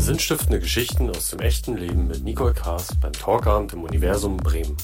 [0.00, 4.76] Sinnstiftende Geschichten aus dem echten Leben mit Nicole Kaas beim Talkabend im Universum Bremen.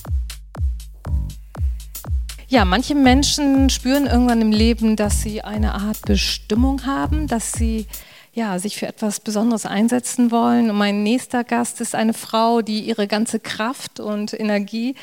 [2.48, 7.86] Ja, manche Menschen spüren irgendwann im Leben, dass sie eine Art Bestimmung haben, dass sie
[8.34, 10.70] ja, sich für etwas Besonderes einsetzen wollen.
[10.70, 14.94] Und mein nächster Gast ist eine Frau, die ihre ganze Kraft und Energie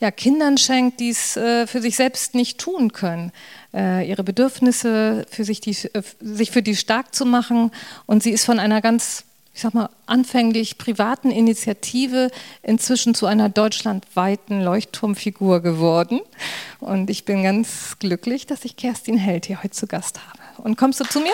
[0.00, 3.32] ja, Kindern schenkt, die es äh, für sich selbst nicht tun können,
[3.74, 7.70] äh, ihre Bedürfnisse für sich, die, äh, sich für die stark zu machen.
[8.06, 12.30] Und sie ist von einer ganz ich sag mal, anfänglich privaten Initiative
[12.62, 16.20] inzwischen zu einer deutschlandweiten Leuchtturmfigur geworden.
[16.78, 20.62] Und ich bin ganz glücklich, dass ich Kerstin Held hier heute zu Gast habe.
[20.62, 21.32] Und kommst du zu mir?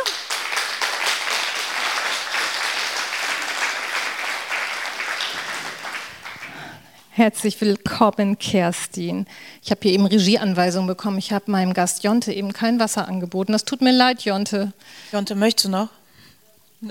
[7.11, 9.27] Herzlich willkommen, Kerstin.
[9.63, 11.17] Ich habe hier eben Regieanweisungen bekommen.
[11.17, 13.53] Ich habe meinem Gast Jonte eben kein Wasser angeboten.
[13.53, 14.73] Das tut mir leid, Jonte.
[15.13, 15.89] Jonte, möchtest du noch?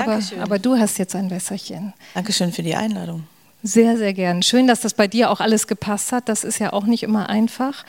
[0.00, 1.92] Aber, aber, du hast jetzt ein Wässerchen.
[2.14, 3.24] Dankeschön für die Einladung.
[3.62, 4.42] Sehr, sehr gern.
[4.42, 6.28] Schön, dass das bei dir auch alles gepasst hat.
[6.28, 7.84] Das ist ja auch nicht immer einfach.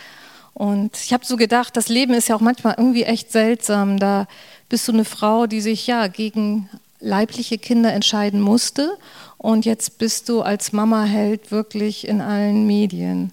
[0.54, 4.00] Und ich habe so gedacht, das Leben ist ja auch manchmal irgendwie echt seltsam.
[4.00, 4.28] Da
[4.68, 8.98] bist du eine Frau, die sich ja gegen leibliche Kinder entscheiden musste.
[9.38, 13.32] Und jetzt bist du als Mama Held wirklich in allen Medien.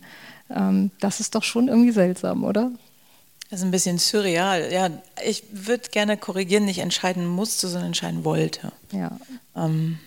[0.48, 2.70] Ähm, das ist doch schon irgendwie seltsam, oder?
[3.50, 4.70] Das ist ein bisschen surreal.
[4.72, 4.90] Ja,
[5.24, 8.72] ich würde gerne korrigieren, nicht entscheiden musste, sondern entscheiden wollte.
[8.92, 9.18] Ja.
[9.56, 9.98] Ähm,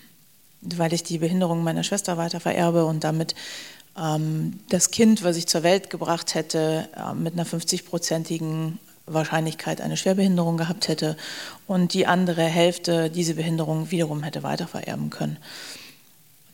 [0.62, 3.34] weil ich die Behinderung meiner Schwester weiter vererbe und damit
[3.98, 9.98] ähm, das Kind, was ich zur Welt gebracht hätte, äh, mit einer 50-prozentigen Wahrscheinlichkeit eine
[9.98, 11.18] Schwerbehinderung gehabt hätte
[11.68, 15.38] und die andere Hälfte diese Behinderung wiederum hätte weiter vererben können.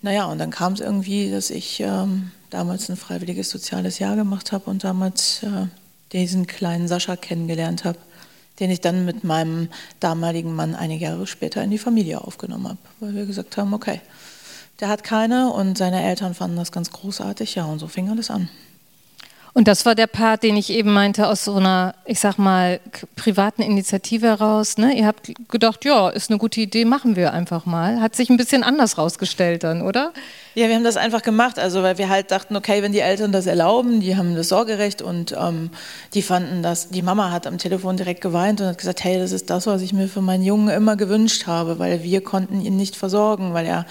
[0.02, 4.52] Naja, und dann kam es irgendwie, dass ich ähm, damals ein freiwilliges soziales Jahr gemacht
[4.52, 5.68] habe und damals äh,
[6.14, 8.00] diesen kleinen Sascha kennengelernt habe,
[8.60, 9.70] den ich dann mit meinem
[10.00, 14.02] damaligen Mann einige Jahre später in die Familie aufgenommen habe, weil wir gesagt haben, okay,
[14.80, 18.30] der hat keine und seine Eltern fanden das ganz großartig, ja, und so fing alles
[18.30, 18.50] an.
[19.58, 22.80] Und das war der Part, den ich eben meinte, aus so einer, ich sag mal,
[23.16, 24.78] privaten Initiative heraus.
[24.78, 24.96] Ne?
[24.96, 28.00] Ihr habt gedacht, ja, ist eine gute Idee, machen wir einfach mal.
[28.00, 30.14] Hat sich ein bisschen anders rausgestellt dann, oder?
[30.54, 33.32] Ja, wir haben das einfach gemacht, also weil wir halt dachten, okay, wenn die Eltern
[33.32, 35.72] das erlauben, die haben das Sorgerecht und ähm,
[36.14, 39.32] die fanden das, die Mama hat am Telefon direkt geweint und hat gesagt, hey, das
[39.32, 42.78] ist das, was ich mir für meinen Jungen immer gewünscht habe, weil wir konnten ihn
[42.78, 43.88] nicht versorgen, weil er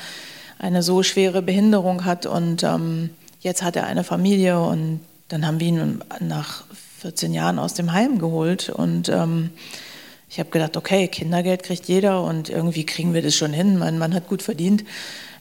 [0.60, 3.10] eine so schwere Behinderung hat und ähm,
[3.40, 6.64] jetzt hat er eine Familie und dann haben wir ihn nach
[7.00, 9.50] 14 Jahren aus dem Heim geholt und ähm,
[10.28, 13.78] ich habe gedacht, okay, Kindergeld kriegt jeder und irgendwie kriegen wir das schon hin.
[13.78, 14.84] Mein Mann hat gut verdient.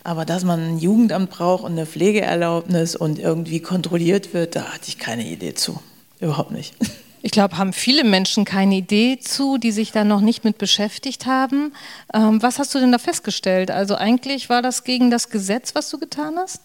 [0.04, 4.88] Aber dass man ein Jugendamt braucht und eine Pflegeerlaubnis und irgendwie kontrolliert wird, da hatte
[4.88, 5.80] ich keine Idee zu.
[6.20, 6.76] Überhaupt nicht.
[7.22, 11.26] Ich glaube, haben viele Menschen keine Idee zu, die sich da noch nicht mit beschäftigt
[11.26, 11.74] haben.
[12.14, 13.72] Ähm, was hast du denn da festgestellt?
[13.72, 16.62] Also eigentlich war das gegen das Gesetz, was du getan hast?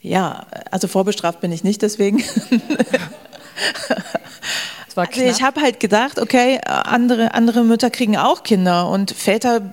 [0.00, 2.22] Ja, also vorbestraft bin ich nicht deswegen.
[4.94, 9.72] also ich habe halt gedacht, okay, andere, andere Mütter kriegen auch Kinder und Väter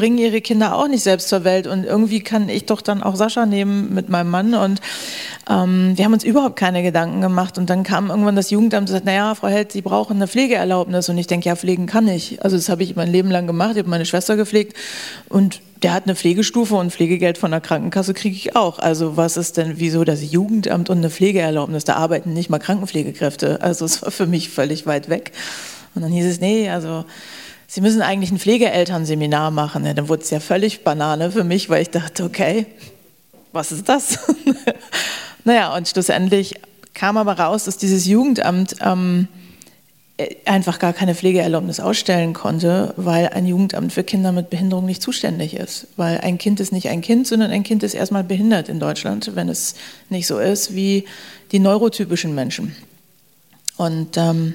[0.00, 3.16] bringen ihre Kinder auch nicht selbst zur Welt und irgendwie kann ich doch dann auch
[3.16, 4.80] Sascha nehmen mit meinem Mann und
[5.50, 8.94] ähm, wir haben uns überhaupt keine Gedanken gemacht und dann kam irgendwann das Jugendamt und
[8.94, 12.42] sagt, naja, Frau Held, Sie brauchen eine Pflegeerlaubnis und ich denke, ja, pflegen kann ich.
[12.42, 14.74] Also das habe ich mein Leben lang gemacht, ich habe meine Schwester gepflegt
[15.28, 18.78] und der hat eine Pflegestufe und Pflegegeld von der Krankenkasse kriege ich auch.
[18.78, 21.84] Also was ist denn, wieso das Jugendamt und eine Pflegeerlaubnis?
[21.84, 23.60] Da arbeiten nicht mal Krankenpflegekräfte.
[23.60, 25.32] Also es war für mich völlig weit weg.
[25.94, 27.04] Und dann hieß es, nee, also
[27.72, 29.86] Sie müssen eigentlich ein Pflegeelternseminar machen.
[29.86, 32.66] Ja, dann wurde es ja völlig Banane für mich, weil ich dachte, okay,
[33.52, 34.18] was ist das?
[35.44, 36.56] naja, und schlussendlich
[36.94, 39.28] kam aber raus, dass dieses Jugendamt ähm,
[40.16, 45.00] äh, einfach gar keine Pflegeerlaubnis ausstellen konnte, weil ein Jugendamt für Kinder mit Behinderung nicht
[45.00, 45.86] zuständig ist.
[45.96, 49.36] Weil ein Kind ist nicht ein Kind, sondern ein Kind ist erstmal behindert in Deutschland,
[49.36, 49.76] wenn es
[50.08, 51.04] nicht so ist wie
[51.52, 52.74] die neurotypischen Menschen.
[53.76, 54.54] Und ähm,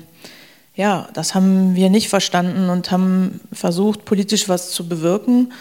[0.75, 5.53] ja, das haben wir nicht verstanden und haben versucht, politisch was zu bewirken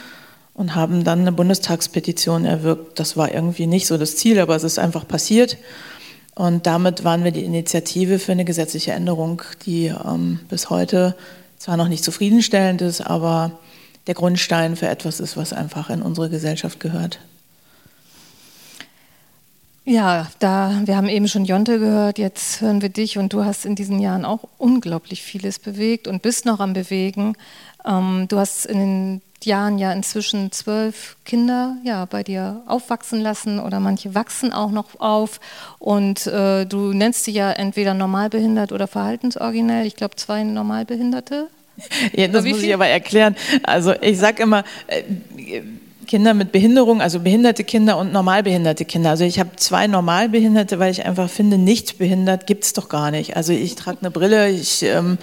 [0.54, 2.98] und haben dann eine Bundestagspetition erwirkt.
[2.98, 5.56] Das war irgendwie nicht so das Ziel, aber es ist einfach passiert.
[6.34, 11.14] Und damit waren wir die Initiative für eine gesetzliche Änderung, die ähm, bis heute
[11.58, 13.52] zwar noch nicht zufriedenstellend ist, aber
[14.08, 17.20] der Grundstein für etwas ist, was einfach in unsere Gesellschaft gehört.
[19.86, 23.66] Ja, da, wir haben eben schon Jonte gehört, jetzt hören wir dich und du hast
[23.66, 27.36] in diesen Jahren auch unglaublich vieles bewegt und bist noch am Bewegen.
[27.84, 33.58] Ähm, du hast in den Jahren ja inzwischen zwölf Kinder ja, bei dir aufwachsen lassen
[33.58, 35.38] oder manche wachsen auch noch auf.
[35.78, 39.86] Und äh, du nennst sie ja entweder normalbehindert oder verhaltensoriginell.
[39.86, 41.48] Ich glaube, zwei Normalbehinderte.
[42.12, 43.36] Ja, das muss ich aber erklären.
[43.64, 45.02] Also ich sage immer, äh,
[46.04, 49.10] Kinder mit Behinderung, also behinderte Kinder und normalbehinderte Kinder.
[49.10, 53.10] Also ich habe zwei Normalbehinderte, weil ich einfach finde, nicht behindert gibt es doch gar
[53.10, 53.36] nicht.
[53.36, 54.82] Also ich trage eine Brille, ich...
[54.82, 55.18] Ähm,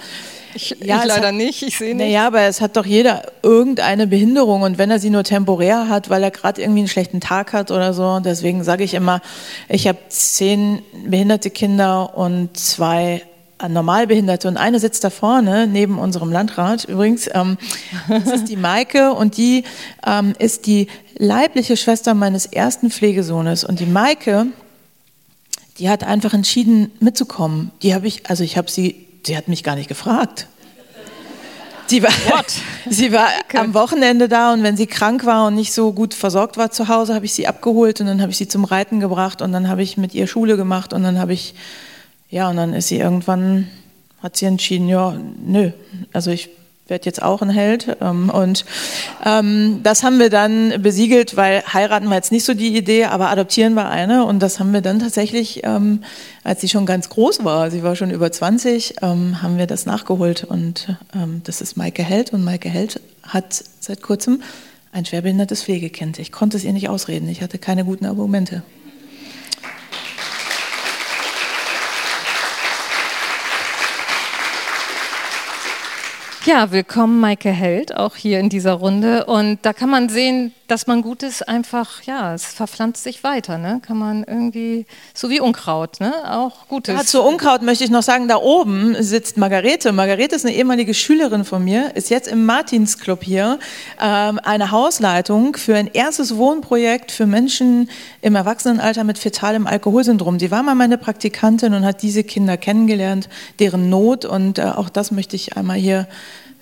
[0.54, 2.06] ich, ja, ich leider hat, nicht, ich sehe nicht.
[2.06, 6.10] Naja, aber es hat doch jeder irgendeine Behinderung und wenn er sie nur temporär hat,
[6.10, 9.22] weil er gerade irgendwie einen schlechten Tag hat oder so, deswegen sage ich immer,
[9.68, 13.22] ich habe zehn behinderte Kinder und zwei
[13.68, 17.28] Normalbehinderte und eine sitzt da vorne neben unserem Landrat übrigens.
[17.32, 17.58] Ähm,
[18.08, 19.64] das ist die Maike und die
[20.06, 23.64] ähm, ist die leibliche Schwester meines ersten Pflegesohnes.
[23.64, 24.46] Und die Maike,
[25.78, 27.70] die hat einfach entschieden mitzukommen.
[27.82, 30.48] Die habe ich, also ich habe sie, sie hat mich gar nicht gefragt.
[31.86, 32.10] Sie war,
[32.88, 33.58] sie war okay.
[33.58, 36.88] am Wochenende da und wenn sie krank war und nicht so gut versorgt war zu
[36.88, 39.68] Hause, habe ich sie abgeholt und dann habe ich sie zum Reiten gebracht und dann
[39.68, 41.54] habe ich mit ihr Schule gemacht und dann habe ich
[42.32, 43.68] ja, und dann ist sie irgendwann,
[44.22, 45.14] hat sie entschieden, ja,
[45.46, 45.70] nö,
[46.14, 46.48] also ich
[46.88, 47.96] werde jetzt auch ein Held.
[48.00, 48.64] Ähm, und
[49.24, 53.28] ähm, das haben wir dann besiegelt, weil heiraten war jetzt nicht so die Idee, aber
[53.28, 54.24] adoptieren war eine.
[54.24, 56.04] Und das haben wir dann tatsächlich, ähm,
[56.42, 59.84] als sie schon ganz groß war, sie war schon über 20, ähm, haben wir das
[59.84, 60.44] nachgeholt.
[60.44, 62.32] Und ähm, das ist Maike Held.
[62.32, 64.42] Und Maike Held hat seit kurzem
[64.90, 66.18] ein schwerbehindertes Pflegekind.
[66.18, 67.28] Ich konnte es ihr nicht ausreden.
[67.28, 68.62] Ich hatte keine guten Argumente.
[76.52, 79.24] Ja, willkommen Maike Held, auch hier in dieser Runde.
[79.24, 83.80] Und da kann man sehen, dass man Gutes einfach, ja, es verpflanzt sich weiter, ne?
[83.86, 84.84] Kann man irgendwie,
[85.14, 86.12] so wie Unkraut, ne?
[86.30, 86.94] Auch Gutes.
[86.94, 89.92] Ja, zu Unkraut möchte ich noch sagen, da oben sitzt Margarete.
[89.92, 93.58] Margarete ist eine ehemalige Schülerin von mir, ist jetzt im Martinsclub hier,
[93.98, 97.88] ähm, eine Hausleitung für ein erstes Wohnprojekt für Menschen
[98.20, 100.36] im Erwachsenenalter mit fetalem Alkoholsyndrom.
[100.36, 104.90] Die war mal meine Praktikantin und hat diese Kinder kennengelernt, deren Not und äh, auch
[104.90, 106.06] das möchte ich einmal hier,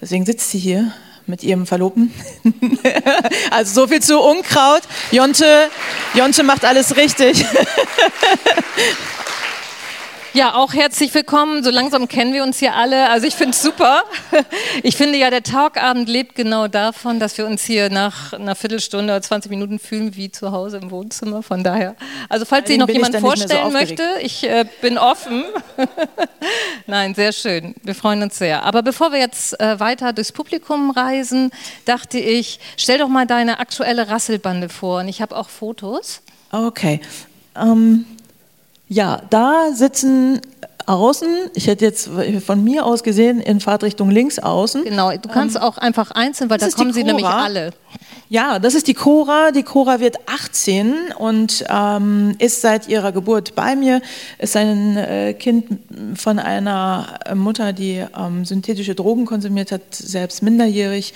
[0.01, 0.93] deswegen sitzt sie hier
[1.27, 2.13] mit ihrem Verlobten.
[3.51, 4.83] also so viel zu Unkraut.
[5.11, 5.69] Jonte,
[6.15, 7.45] Jonte macht alles richtig.
[10.33, 11.65] Ja, auch herzlich willkommen.
[11.65, 13.11] So langsam kennen wir uns hier alle.
[13.11, 14.05] Also ich finde es super.
[14.83, 19.13] Ich finde ja, der Talkabend lebt genau davon, dass wir uns hier nach einer Viertelstunde
[19.13, 21.43] oder 20 Minuten fühlen wie zu Hause im Wohnzimmer.
[21.43, 21.97] Von daher.
[22.29, 25.45] Also falls sich noch jemand vorstellen so möchte, ich äh, bin offen.
[26.87, 27.75] Nein, sehr schön.
[27.83, 28.63] Wir freuen uns sehr.
[28.63, 31.51] Aber bevor wir jetzt äh, weiter durchs Publikum reisen,
[31.85, 35.01] dachte ich, stell doch mal deine aktuelle Rasselbande vor.
[35.01, 36.23] Und ich habe auch Fotos.
[36.53, 37.01] Okay.
[37.55, 38.07] Um
[38.91, 40.41] ja, da sitzen
[40.87, 42.11] außen, ich hätte jetzt
[42.45, 44.83] von mir aus gesehen in Fahrtrichtung links außen.
[44.83, 47.71] Genau, du kannst ähm, auch einfach einzeln, weil da kommen sie nämlich alle.
[48.29, 49.53] Ja, das ist die Cora.
[49.53, 54.03] Die Cora wird 18 und ähm, ist seit ihrer Geburt bei mir.
[54.39, 55.67] Ist ein äh, Kind
[56.17, 61.15] von einer Mutter, die ähm, synthetische Drogen konsumiert hat, selbst minderjährig,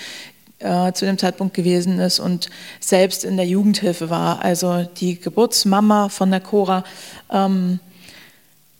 [0.65, 2.49] äh, zu dem Zeitpunkt gewesen ist und
[2.81, 4.43] selbst in der Jugendhilfe war.
[4.43, 6.85] Also die Geburtsmama von der Cora
[7.31, 7.81] ähm,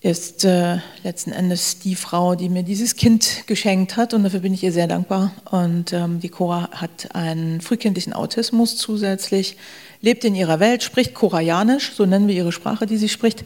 [0.01, 4.53] ist äh, letzten Endes die Frau, die mir dieses Kind geschenkt hat und dafür bin
[4.53, 5.33] ich ihr sehr dankbar.
[5.51, 9.57] Und ähm, die Cora hat einen frühkindlichen Autismus zusätzlich,
[10.03, 13.45] lebt in ihrer Welt, spricht Koreanisch, so nennen wir ihre Sprache, die sie spricht,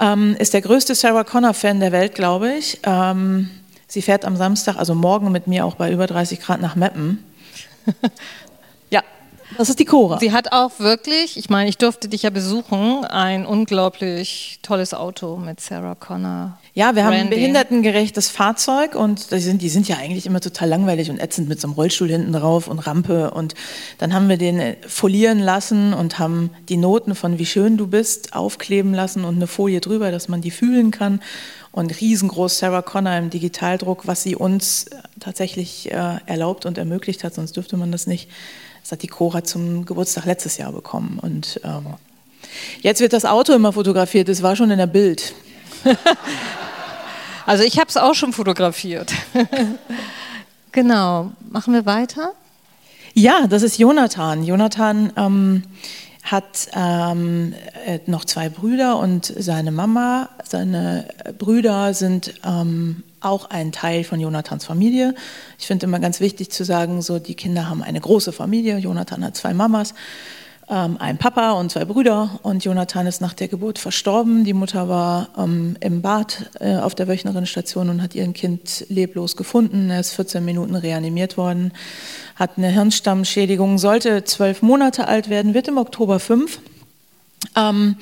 [0.00, 2.78] ähm, ist der größte Sarah Connor-Fan der Welt, glaube ich.
[2.84, 3.50] Ähm,
[3.88, 7.24] sie fährt am Samstag, also morgen mit mir auch bei über 30 Grad nach Meppen
[8.90, 9.02] ja,
[9.56, 10.18] das ist die Cora.
[10.18, 15.36] Sie hat auch wirklich, ich meine, ich durfte dich ja besuchen, ein unglaublich tolles Auto
[15.36, 16.58] mit Sarah Connor.
[16.74, 20.68] Ja, wir haben ein behindertengerechtes Fahrzeug und die sind, die sind ja eigentlich immer total
[20.68, 23.30] langweilig und ätzend mit so einem Rollstuhl hinten drauf und Rampe.
[23.30, 23.54] Und
[23.96, 27.86] dann haben wir den äh, folieren lassen und haben die Noten von Wie schön du
[27.86, 31.20] bist aufkleben lassen und eine Folie drüber, dass man die fühlen kann
[31.76, 34.86] und riesengroß Sarah Connor im Digitaldruck, was sie uns
[35.20, 38.30] tatsächlich äh, erlaubt und ermöglicht hat, sonst dürfte man das nicht.
[38.80, 41.18] Das hat die Cora zum Geburtstag letztes Jahr bekommen.
[41.20, 41.84] Und ähm,
[42.80, 45.34] jetzt wird das Auto immer fotografiert, das war schon in der Bild.
[47.46, 49.12] also ich habe es auch schon fotografiert.
[50.72, 52.32] genau, machen wir weiter?
[53.12, 54.44] Ja, das ist Jonathan.
[54.44, 55.62] Jonathan ähm,
[56.26, 57.54] hat ähm,
[57.86, 60.28] äh, noch zwei Brüder und seine Mama.
[60.44, 61.06] Seine
[61.38, 65.14] Brüder sind ähm, auch ein Teil von Jonathans Familie.
[65.58, 68.78] Ich finde immer ganz wichtig zu sagen, so die Kinder haben eine große Familie.
[68.78, 69.94] Jonathan hat zwei Mamas
[70.68, 74.44] ähm, ein Papa und zwei Brüder und Jonathan ist nach der Geburt verstorben.
[74.44, 79.36] Die Mutter war ähm, im Bad äh, auf der Wöchnerinnenstation und hat ihren Kind leblos
[79.36, 79.90] gefunden.
[79.90, 81.72] Er ist 14 Minuten reanimiert worden,
[82.34, 86.58] hat eine Hirnstammschädigung, sollte zwölf Monate alt werden, wird im Oktober fünf.
[87.54, 87.96] Ähm,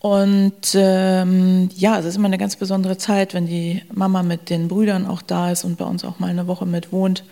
[0.00, 4.68] Und ähm, ja, es ist immer eine ganz besondere Zeit, wenn die Mama mit den
[4.68, 7.24] Brüdern auch da ist und bei uns auch mal eine Woche mit wohnt.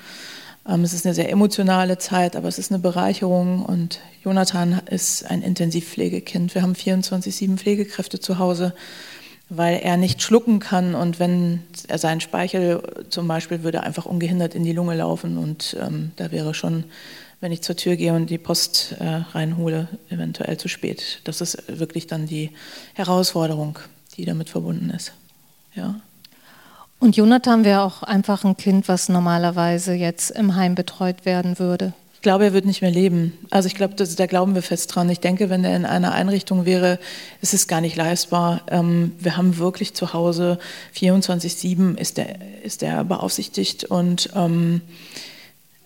[0.68, 3.64] Ähm, es ist eine sehr emotionale Zeit, aber es ist eine Bereicherung.
[3.64, 6.54] Und Jonathan ist ein Intensivpflegekind.
[6.54, 8.74] Wir haben 24-7 Pflegekräfte zu Hause,
[9.48, 10.94] weil er nicht schlucken kann.
[10.94, 15.38] Und wenn er seinen Speichel zum Beispiel würde einfach ungehindert in die Lunge laufen.
[15.38, 16.84] Und ähm, da wäre schon
[17.42, 21.20] wenn ich zur Tür gehe und die Post äh, reinhole, eventuell zu spät.
[21.24, 22.52] Das ist wirklich dann die
[22.94, 23.80] Herausforderung,
[24.16, 25.12] die damit verbunden ist.
[25.74, 26.00] Ja.
[27.02, 31.94] Und Jonathan wäre auch einfach ein Kind, was normalerweise jetzt im Heim betreut werden würde.
[32.14, 33.36] Ich glaube, er wird nicht mehr leben.
[33.50, 35.10] Also ich glaube, da glauben wir fest dran.
[35.10, 37.00] Ich denke, wenn er in einer Einrichtung wäre,
[37.40, 38.60] ist es gar nicht leistbar.
[38.70, 40.60] Ähm, wir haben wirklich zu Hause
[40.94, 44.80] 24-7 ist er ist der beaufsichtigt und ähm,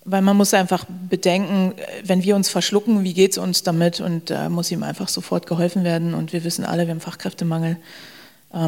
[0.04, 1.72] weil man muss einfach bedenken,
[2.04, 4.02] wenn wir uns verschlucken, wie geht es uns damit?
[4.02, 6.12] Und da muss ihm einfach sofort geholfen werden.
[6.12, 7.78] Und wir wissen alle, wir haben Fachkräftemangel,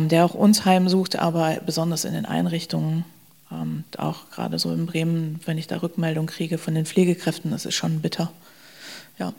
[0.08, 3.04] der auch uns heimsucht, aber besonders in den Einrichtungen.
[3.50, 7.64] Ähm, auch gerade so in Bremen, wenn ich da Rückmeldung kriege von den Pflegekräften, das
[7.64, 8.30] ist schon bitter.
[9.18, 9.32] Ja.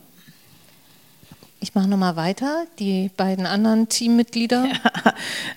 [1.60, 2.66] Ich mache nochmal weiter.
[2.80, 4.68] Die beiden anderen Teammitglieder.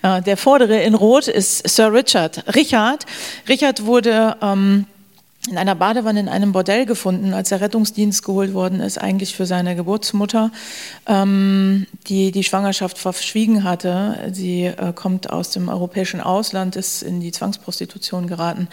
[0.03, 0.21] Ja.
[0.21, 2.57] Der vordere in Rot ist Sir Richard.
[2.57, 3.07] Richard,
[3.49, 4.87] Richard wurde ähm,
[5.49, 9.45] in einer Badewanne in einem Bordell gefunden, als der Rettungsdienst geholt worden ist, eigentlich für
[9.45, 10.53] seine Geburtsmutter,
[11.07, 14.31] ähm, die die Schwangerschaft verschwiegen hatte.
[14.33, 18.69] Sie äh, kommt aus dem europäischen Ausland, ist in die Zwangsprostitution geraten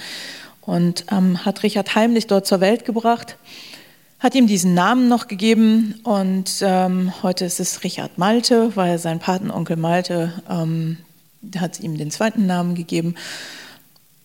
[0.61, 3.37] und ähm, hat Richard heimlich dort zur Welt gebracht,
[4.19, 9.17] hat ihm diesen Namen noch gegeben und ähm, heute ist es Richard Malte, weil sein
[9.17, 10.97] Patenonkel Malte ähm,
[11.57, 13.15] hat ihm den zweiten Namen gegeben.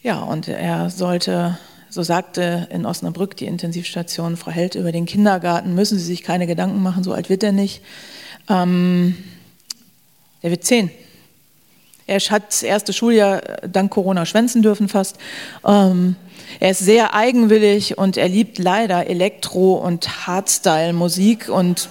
[0.02, 1.56] Ja, und er sollte
[1.94, 6.48] so sagte in Osnabrück die Intensivstation Frau Held über den Kindergarten, müssen Sie sich keine
[6.48, 7.82] Gedanken machen, so alt wird er nicht.
[8.48, 9.16] Ähm,
[10.42, 10.90] der wird zehn.
[12.08, 15.18] Er hat das erste Schuljahr äh, dank Corona schwänzen dürfen fast.
[15.64, 16.16] Ähm,
[16.58, 21.88] er ist sehr eigenwillig und er liebt leider Elektro- und Hardstyle-Musik und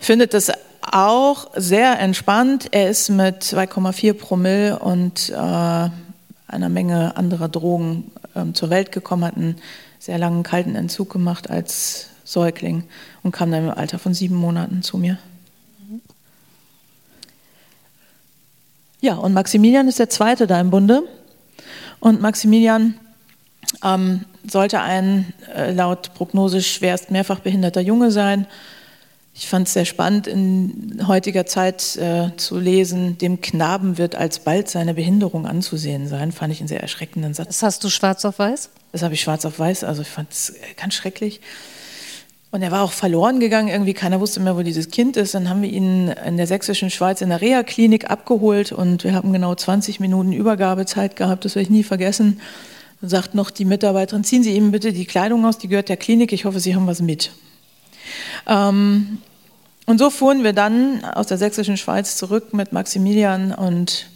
[0.00, 0.50] findet das
[0.82, 2.66] auch sehr entspannt.
[2.72, 9.24] Er ist mit 2,4 Promille und äh, einer Menge anderer Drogen ähm, zur Welt gekommen,
[9.24, 9.56] hat einen
[9.98, 12.84] sehr langen kalten Entzug gemacht als Säugling
[13.22, 15.18] und kam dann im Alter von sieben Monaten zu mir.
[19.00, 21.02] Ja, und Maximilian ist der zweite da im Bunde.
[22.00, 22.94] Und Maximilian
[23.84, 28.46] ähm, sollte ein äh, laut Prognose schwerst mehrfach behinderter Junge sein
[29.32, 34.68] ich fand es sehr spannend, in heutiger Zeit äh, zu lesen, dem Knaben wird alsbald
[34.68, 36.32] seine Behinderung anzusehen sein.
[36.32, 37.46] Fand ich einen sehr erschreckenden Satz.
[37.46, 38.70] Das hast du schwarz auf weiß?
[38.92, 41.40] Das habe ich schwarz auf weiß, also ich fand es ganz schrecklich.
[42.52, 45.34] Und er war auch verloren gegangen, irgendwie keiner wusste mehr, wo dieses Kind ist.
[45.34, 49.32] Dann haben wir ihn in der sächsischen Schweiz in der Reha-Klinik abgeholt und wir haben
[49.32, 52.40] genau 20 Minuten Übergabezeit gehabt, das werde ich nie vergessen.
[53.00, 55.96] Dann sagt noch die Mitarbeiterin, ziehen Sie ihm bitte die Kleidung aus, die gehört der
[55.96, 57.30] Klinik, ich hoffe, Sie haben was mit.
[58.46, 59.18] Ähm,
[59.86, 64.06] und so fuhren wir dann aus der sächsischen Schweiz zurück mit Maximilian und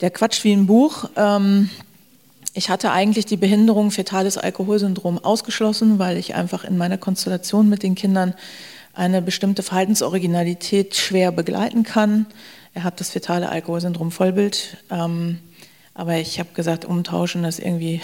[0.00, 1.08] der Quatsch wie ein Buch.
[1.16, 1.70] Ähm,
[2.52, 7.82] ich hatte eigentlich die Behinderung fetales Alkoholsyndrom ausgeschlossen, weil ich einfach in meiner Konstellation mit
[7.82, 8.34] den Kindern
[8.94, 12.26] eine bestimmte Verhaltensoriginalität schwer begleiten kann.
[12.72, 14.78] Er hat das fetale Alkoholsyndrom Vollbild.
[14.90, 15.38] Ähm,
[15.96, 18.02] aber ich habe gesagt, umtauschen ist irgendwie,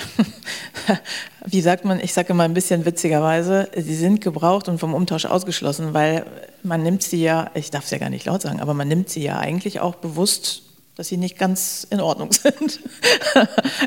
[1.44, 5.26] wie sagt man, ich sage immer ein bisschen witzigerweise, sie sind gebraucht und vom Umtausch
[5.26, 6.24] ausgeschlossen, weil
[6.62, 9.10] man nimmt sie ja, ich darf es ja gar nicht laut sagen, aber man nimmt
[9.10, 10.62] sie ja eigentlich auch bewusst,
[10.96, 12.80] dass sie nicht ganz in Ordnung sind.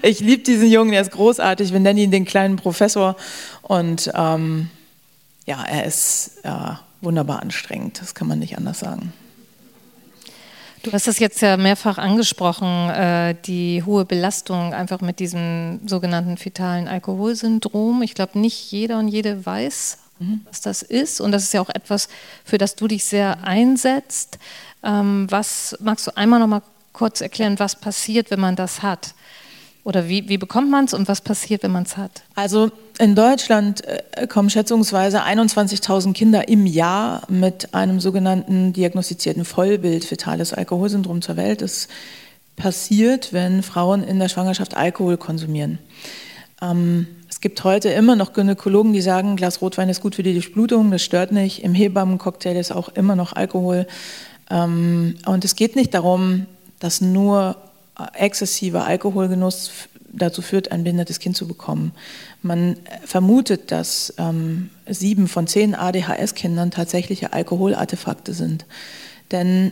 [0.03, 3.15] ich liebe diesen Jungen, er ist großartig, wir nennen ihn den kleinen Professor
[3.63, 4.69] und ähm,
[5.47, 9.13] ja, er ist ja, wunderbar anstrengend, das kann man nicht anders sagen.
[10.85, 16.37] Du hast es jetzt ja mehrfach angesprochen, äh, die hohe Belastung einfach mit diesem sogenannten
[16.37, 18.03] fetalen Alkoholsyndrom.
[18.03, 20.41] Ich glaube, nicht jeder und jede weiß, mhm.
[20.45, 21.21] was das ist.
[21.21, 22.07] Und das ist ja auch etwas,
[22.43, 24.37] für das du dich sehr einsetzt.
[24.83, 26.61] Ähm, was magst du einmal noch mal
[26.93, 29.15] kurz erklären, was passiert, wenn man das hat?
[29.85, 32.23] Oder wie, wie bekommt man es und was passiert, wenn man es hat?
[32.33, 40.03] Also in Deutschland äh, kommen schätzungsweise 21.000 Kinder im Jahr mit einem sogenannten diagnostizierten Vollbild
[40.03, 41.61] fetales Alkoholsyndrom zur Welt.
[41.61, 41.87] Das
[42.55, 45.77] passiert, wenn Frauen in der Schwangerschaft Alkohol konsumieren.
[46.63, 50.23] Ähm, es gibt heute immer noch Gynäkologen, die sagen, ein Glas Rotwein ist gut für
[50.23, 51.63] die Durchblutung, das stört nicht.
[51.63, 53.85] Im Hebammencocktail ist auch immer noch Alkohol.
[54.49, 56.47] Ähm, und es geht nicht darum,
[56.79, 57.55] dass nur
[58.13, 59.71] exzessiver Alkoholgenuss
[60.11, 61.91] dazu führt, ein behindertes Kind zu bekommen.
[62.41, 68.65] Man vermutet, dass ähm, sieben von zehn ADHS-Kindern tatsächliche Alkoholartefakte sind.
[69.31, 69.71] Denn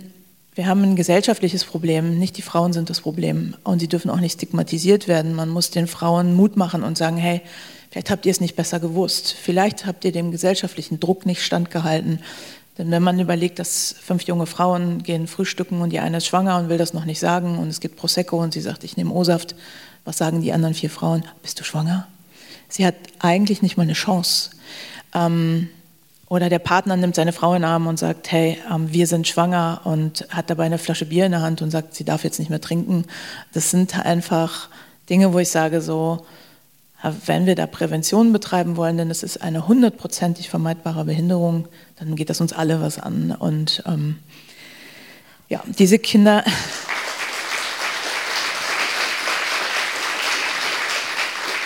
[0.56, 4.20] wir haben ein gesellschaftliches Problem, nicht die Frauen sind das Problem und sie dürfen auch
[4.20, 5.34] nicht stigmatisiert werden.
[5.34, 7.42] Man muss den Frauen Mut machen und sagen, hey,
[7.90, 12.20] vielleicht habt ihr es nicht besser gewusst, vielleicht habt ihr dem gesellschaftlichen Druck nicht standgehalten.
[12.78, 16.58] Denn wenn man überlegt, dass fünf junge Frauen gehen frühstücken und die eine ist schwanger
[16.58, 19.12] und will das noch nicht sagen und es gibt Prosecco und sie sagt, ich nehme
[19.12, 19.56] O-Saft,
[20.06, 21.24] was sagen die anderen vier Frauen?
[21.44, 22.08] Bist du schwanger?
[22.70, 24.50] Sie hat eigentlich nicht mal eine Chance.
[25.14, 25.70] Ähm,
[26.28, 29.28] oder der Partner nimmt seine Frau in den Arm und sagt, hey, ähm, wir sind
[29.28, 32.40] schwanger und hat dabei eine Flasche Bier in der Hand und sagt, sie darf jetzt
[32.40, 33.06] nicht mehr trinken.
[33.54, 34.70] Das sind einfach
[35.12, 36.26] Dinge, wo ich sage so,
[37.26, 41.68] wenn wir da Prävention betreiben wollen, denn es ist eine hundertprozentig vermeidbare Behinderung,
[41.98, 43.32] dann geht das uns alle was an.
[43.32, 44.20] Und ähm,
[45.50, 46.44] ja, diese Kinder.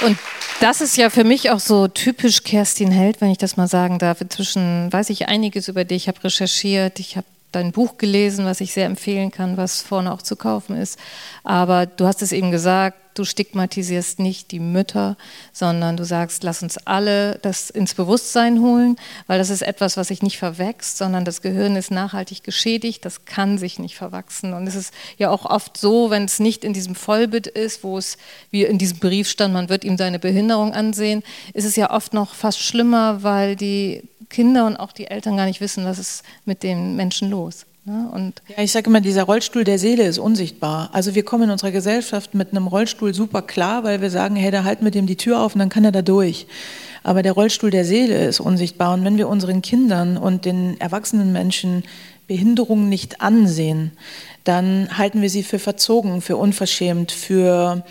[0.06, 0.18] Und
[0.60, 4.00] das ist ja für mich auch so typisch Kerstin Held, wenn ich das mal sagen
[4.00, 4.22] darf.
[4.22, 8.62] Inzwischen weiß ich einiges über dich, ich habe recherchiert, ich habe dein Buch gelesen, was
[8.62, 11.00] ich sehr empfehlen kann, was vorne auch zu kaufen ist.
[11.44, 15.18] Aber du hast es eben gesagt, du stigmatisierst nicht die Mütter,
[15.54, 18.98] sondern du sagst, lass uns alle das ins Bewusstsein holen,
[19.28, 23.26] weil das ist etwas, was sich nicht verwächst, sondern das Gehirn ist nachhaltig geschädigt, das
[23.26, 24.54] kann sich nicht verwachsen.
[24.54, 27.98] Und es ist ja auch oft so, wenn es nicht in diesem Vollbild ist, wo
[27.98, 28.18] es
[28.52, 32.14] wie in diesem Brief stand, man wird ihm seine Behinderung ansehen, ist es ja oft
[32.14, 36.24] noch fast schlimmer, weil die Kinder und auch die Eltern gar nicht wissen, was ist
[36.46, 37.66] mit den Menschen los.
[37.88, 38.10] Ne?
[38.14, 40.90] Und ja, ich sage immer, dieser Rollstuhl der Seele ist unsichtbar.
[40.92, 44.52] Also wir kommen in unserer Gesellschaft mit einem Rollstuhl super klar, weil wir sagen, hey,
[44.52, 46.48] da halten wir dem die Tür auf und dann kann er da durch.
[47.04, 48.94] Aber der Rollstuhl der Seele ist unsichtbar.
[48.94, 51.84] Und wenn wir unseren Kindern und den erwachsenen Menschen
[52.28, 53.92] Behinderungen nicht ansehen,
[54.44, 57.86] dann halten wir sie für verzogen, für unverschämt, für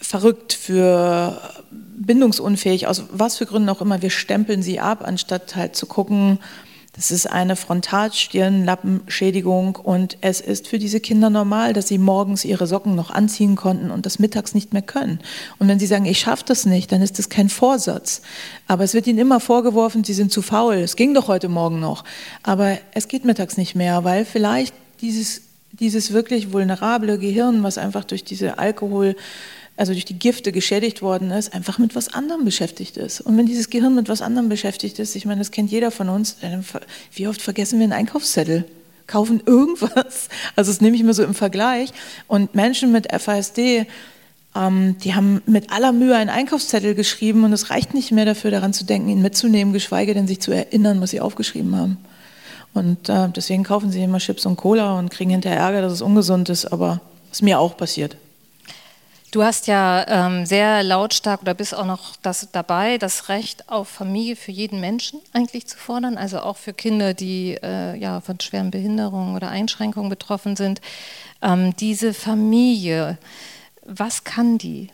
[0.00, 1.40] verrückt, für
[1.72, 6.38] bindungsunfähig, aus was für Gründen auch immer, wir stempeln sie ab, anstatt halt zu gucken,
[6.98, 12.66] das ist eine Frontalstirnlappenschädigung und es ist für diese Kinder normal, dass sie morgens ihre
[12.66, 15.20] Socken noch anziehen konnten und das mittags nicht mehr können.
[15.60, 18.20] Und wenn sie sagen, ich schaffe das nicht, dann ist das kein Vorsatz.
[18.66, 20.74] Aber es wird ihnen immer vorgeworfen, sie sind zu faul.
[20.74, 22.02] Es ging doch heute Morgen noch.
[22.42, 28.02] Aber es geht mittags nicht mehr, weil vielleicht dieses, dieses wirklich vulnerable Gehirn, was einfach
[28.02, 29.14] durch diese Alkohol
[29.78, 33.20] also durch die Gifte geschädigt worden ist, einfach mit was anderem beschäftigt ist.
[33.20, 36.08] Und wenn dieses Gehirn mit was anderem beschäftigt ist, ich meine, das kennt jeder von
[36.08, 36.36] uns,
[37.12, 38.64] wie oft vergessen wir einen Einkaufszettel?
[39.06, 40.28] Kaufen irgendwas?
[40.56, 41.92] Also das nehme ich mir so im Vergleich.
[42.26, 43.86] Und Menschen mit FASD,
[44.56, 48.50] ähm, die haben mit aller Mühe einen Einkaufszettel geschrieben und es reicht nicht mehr dafür,
[48.50, 51.98] daran zu denken, ihn mitzunehmen, geschweige denn sich zu erinnern, was sie aufgeschrieben haben.
[52.74, 56.02] Und äh, deswegen kaufen sie immer Chips und Cola und kriegen hinterher Ärger, dass es
[56.02, 58.16] ungesund ist, aber ist mir auch passiert.
[59.30, 63.88] Du hast ja ähm, sehr lautstark oder bist auch noch das, dabei, das Recht auf
[63.88, 68.40] Familie für jeden Menschen eigentlich zu fordern, also auch für Kinder, die äh, ja, von
[68.40, 70.80] schweren Behinderungen oder Einschränkungen betroffen sind.
[71.42, 73.18] Ähm, diese Familie,
[73.84, 74.88] was kann die?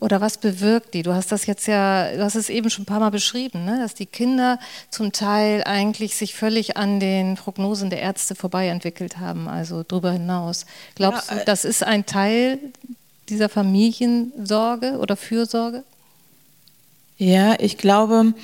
[0.00, 1.02] Oder was bewirkt die?
[1.02, 3.78] Du hast das jetzt ja, du hast es eben schon ein paar Mal beschrieben, ne?
[3.78, 4.58] dass die Kinder
[4.90, 10.12] zum Teil eigentlich sich völlig an den Prognosen der Ärzte vorbei entwickelt haben, also darüber
[10.12, 10.66] hinaus.
[10.96, 12.58] Glaubst ja, du, äh, das ist ein Teil
[13.28, 15.84] dieser Familiensorge oder Fürsorge?
[17.18, 18.34] Ja, ich glaube,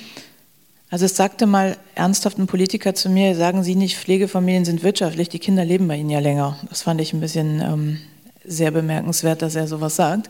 [0.89, 5.29] also es sagte mal ernsthaft ein Politiker zu mir, sagen Sie nicht, Pflegefamilien sind wirtschaftlich,
[5.29, 6.57] die Kinder leben bei Ihnen ja länger.
[6.69, 7.99] Das fand ich ein bisschen ähm,
[8.45, 10.29] sehr bemerkenswert, dass er sowas sagt.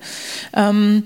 [0.53, 1.03] Ähm,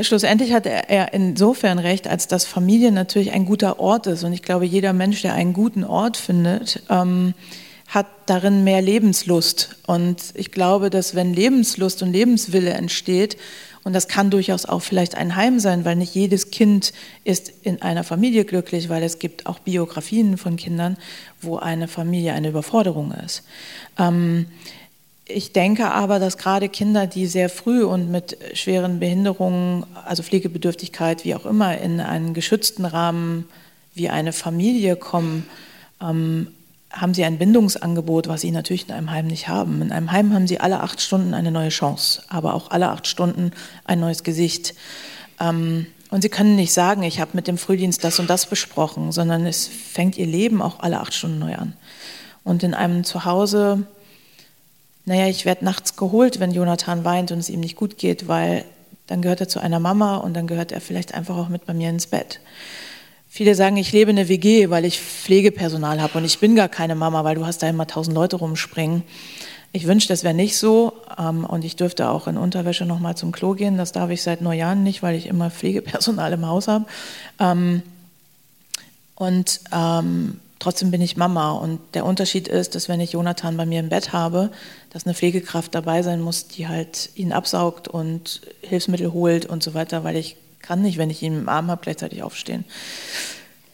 [0.00, 4.24] schlussendlich hat er insofern recht, als dass Familie natürlich ein guter Ort ist.
[4.24, 7.34] Und ich glaube, jeder Mensch, der einen guten Ort findet, ähm,
[7.88, 9.76] hat darin mehr Lebenslust.
[9.86, 13.38] Und ich glaube, dass wenn Lebenslust und Lebenswille entsteht,
[13.84, 16.92] und das kann durchaus auch vielleicht ein Heim sein, weil nicht jedes Kind
[17.24, 20.98] ist in einer Familie glücklich, weil es gibt auch Biografien von Kindern,
[21.40, 23.44] wo eine Familie eine Überforderung ist.
[23.98, 24.46] Ähm,
[25.24, 31.24] ich denke aber, dass gerade Kinder, die sehr früh und mit schweren Behinderungen, also Pflegebedürftigkeit,
[31.24, 33.46] wie auch immer, in einen geschützten Rahmen
[33.94, 35.46] wie eine Familie kommen,
[36.02, 36.48] ähm,
[36.90, 39.82] haben sie ein Bindungsangebot, was sie natürlich in einem Heim nicht haben.
[39.82, 43.06] In einem Heim haben sie alle acht Stunden eine neue Chance, aber auch alle acht
[43.06, 43.52] Stunden
[43.84, 44.74] ein neues Gesicht.
[45.38, 49.12] Ähm, und sie können nicht sagen, ich habe mit dem Frühdienst das und das besprochen,
[49.12, 51.74] sondern es fängt ihr Leben auch alle acht Stunden neu an.
[52.44, 53.84] Und in einem Zuhause,
[55.04, 58.64] naja, ich werde nachts geholt, wenn Jonathan weint und es ihm nicht gut geht, weil
[59.06, 61.74] dann gehört er zu einer Mama und dann gehört er vielleicht einfach auch mit bei
[61.74, 62.40] mir ins Bett.
[63.30, 66.68] Viele sagen, ich lebe in einer WG, weil ich Pflegepersonal habe und ich bin gar
[66.68, 69.02] keine Mama, weil du hast da immer tausend Leute rumspringen.
[69.70, 73.32] Ich wünschte, das wäre nicht so ähm, und ich dürfte auch in Unterwäsche nochmal zum
[73.32, 73.76] Klo gehen.
[73.76, 76.86] Das darf ich seit Neujahren nicht, weil ich immer Pflegepersonal im Haus habe.
[77.38, 77.82] Ähm,
[79.14, 81.52] und ähm, trotzdem bin ich Mama.
[81.52, 84.50] Und der Unterschied ist, dass wenn ich Jonathan bei mir im Bett habe,
[84.90, 89.74] dass eine Pflegekraft dabei sein muss, die halt ihn absaugt und Hilfsmittel holt und so
[89.74, 92.64] weiter, weil ich kann nicht, wenn ich ihn im Arm habe, gleichzeitig aufstehen.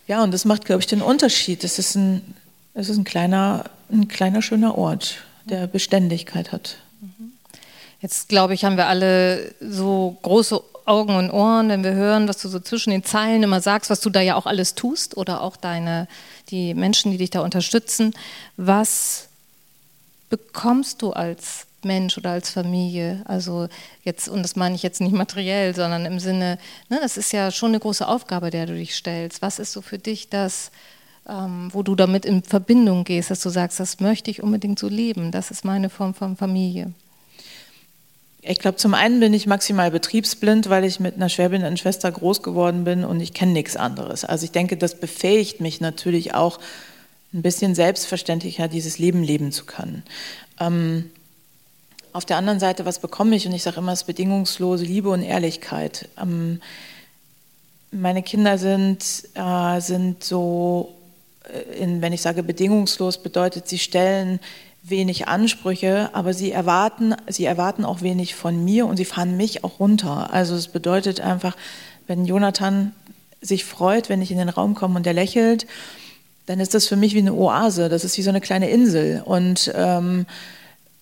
[0.06, 1.64] Ja, und das macht, glaube ich, den Unterschied.
[1.64, 2.34] Es ist ein,
[2.74, 6.76] es ist ein kleiner, ein kleiner schöner Ort, der Beständigkeit hat.
[8.00, 12.36] Jetzt glaube ich, haben wir alle so große Augen und Ohren, wenn wir hören, was
[12.36, 15.40] du so zwischen den Zeilen immer sagst, was du da ja auch alles tust oder
[15.40, 16.06] auch deine,
[16.50, 18.12] die Menschen, die dich da unterstützen.
[18.58, 19.28] Was
[20.28, 23.22] bekommst du als Mensch oder als Familie?
[23.26, 23.68] Also
[24.02, 27.50] jetzt, und das meine ich jetzt nicht materiell, sondern im Sinne, ne, das ist ja
[27.50, 29.42] schon eine große Aufgabe, der du dich stellst.
[29.42, 30.70] Was ist so für dich das,
[31.28, 34.88] ähm, wo du damit in Verbindung gehst, dass du sagst, das möchte ich unbedingt so
[34.88, 36.92] leben, das ist meine Form von Familie?
[38.46, 42.42] Ich glaube, zum einen bin ich maximal betriebsblind, weil ich mit einer schwerbehinderten Schwester groß
[42.42, 44.24] geworden bin und ich kenne nichts anderes.
[44.24, 46.60] Also ich denke, das befähigt mich natürlich auch
[47.32, 50.02] ein bisschen selbstverständlicher, dieses Leben leben zu können.
[50.60, 51.10] Ähm,
[52.14, 53.46] auf der anderen Seite, was bekomme ich?
[53.46, 56.08] Und ich sage immer, es ist bedingungslose Liebe und Ehrlichkeit.
[56.16, 56.60] Ähm,
[57.90, 60.94] meine Kinder sind, äh, sind so,
[61.52, 64.38] äh, in, wenn ich sage bedingungslos, bedeutet, sie stellen
[64.84, 69.64] wenig Ansprüche, aber sie erwarten, sie erwarten auch wenig von mir und sie fahren mich
[69.64, 70.32] auch runter.
[70.32, 71.56] Also es bedeutet einfach,
[72.06, 72.92] wenn Jonathan
[73.40, 75.66] sich freut, wenn ich in den Raum komme und er lächelt,
[76.46, 77.88] dann ist das für mich wie eine Oase.
[77.88, 79.20] Das ist wie so eine kleine Insel.
[79.24, 80.26] Und ähm,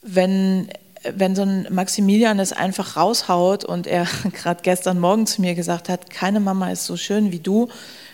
[0.00, 0.68] wenn
[1.02, 5.88] wenn so ein Maximilian es einfach raushaut und er gerade gestern Morgen zu mir gesagt
[5.88, 7.68] hat, keine Mama ist so schön wie du,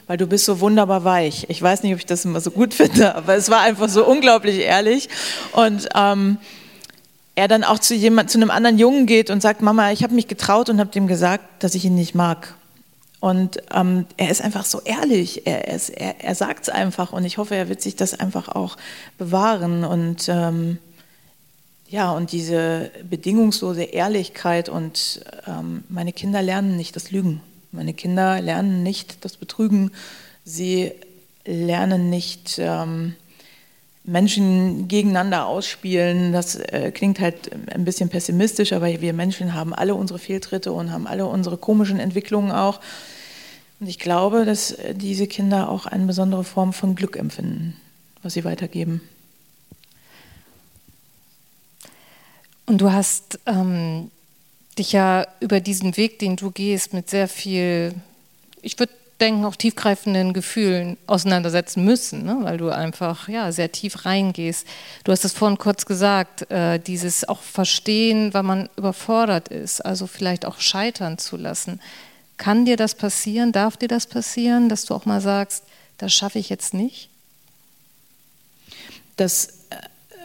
[0.07, 1.47] weil du bist so wunderbar weich.
[1.49, 4.07] Ich weiß nicht, ob ich das immer so gut finde, aber es war einfach so
[4.07, 5.09] unglaublich ehrlich.
[5.53, 6.39] Und ähm,
[7.35, 10.15] er dann auch zu jemand, zu einem anderen Jungen geht und sagt, Mama, ich habe
[10.15, 12.55] mich getraut und habe dem gesagt, dass ich ihn nicht mag.
[13.21, 17.39] Und ähm, er ist einfach so ehrlich, er, er, er sagt es einfach und ich
[17.39, 18.77] hoffe, er wird sich das einfach auch
[19.19, 19.85] bewahren.
[19.85, 20.79] Und ähm,
[21.89, 27.41] ja, und diese bedingungslose Ehrlichkeit und ähm, meine Kinder lernen nicht das Lügen.
[27.73, 29.91] Meine Kinder lernen nicht das Betrügen.
[30.45, 30.93] Sie
[31.47, 33.15] lernen nicht ähm,
[34.05, 36.33] Menschen gegeneinander ausspielen.
[36.33, 40.93] Das äh, klingt halt ein bisschen pessimistisch, aber wir Menschen haben alle unsere Fehltritte und
[40.93, 42.81] haben alle unsere komischen Entwicklungen auch.
[43.81, 47.77] Und ich glaube, dass diese Kinder auch eine besondere Form von Glück empfinden,
[48.23, 49.01] was sie weitergeben.
[52.69, 54.11] Und du hast ähm,
[54.77, 57.95] dich ja über diesen Weg, den du gehst, mit sehr viel,
[58.61, 62.37] ich würde denken, auch tiefgreifenden Gefühlen auseinandersetzen müssen, ne?
[62.43, 64.67] weil du einfach ja, sehr tief reingehst.
[65.05, 70.07] Du hast es vorhin kurz gesagt, äh, dieses auch Verstehen, weil man überfordert ist, also
[70.07, 71.81] vielleicht auch scheitern zu lassen.
[72.37, 73.51] Kann dir das passieren?
[73.51, 75.65] Darf dir das passieren, dass du auch mal sagst,
[75.97, 77.09] das schaffe ich jetzt nicht?
[79.17, 79.58] Das,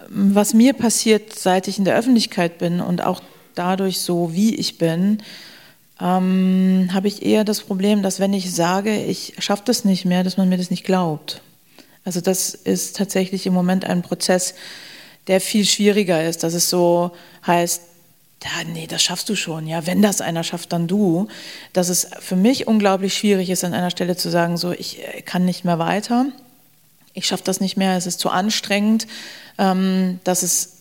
[0.10, 3.22] was mir passiert, seit ich in der Öffentlichkeit bin und auch
[3.56, 5.22] dadurch so, wie ich bin,
[6.02, 10.24] ähm, habe ich eher das Problem, dass wenn ich sage, ich schaffe das nicht mehr,
[10.24, 11.42] dass man mir das nicht glaubt.
[12.06, 14.56] Also das ist tatsächlich im Moment ein Prozess,
[15.28, 17.12] der viel schwieriger ist, dass es so
[17.48, 17.82] heißt,
[18.44, 19.68] ja, nee, das schaffst du schon.
[19.68, 21.30] Ja, wenn das einer schafft, dann du.
[21.72, 25.22] Dass es für mich unglaublich schwierig ist, an einer Stelle zu sagen, so, ich äh,
[25.22, 26.26] kann nicht mehr weiter.
[27.13, 29.08] Ich schaffe das nicht mehr, es ist zu anstrengend.
[29.58, 30.73] Ähm, dass es